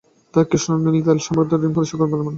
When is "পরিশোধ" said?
1.75-1.97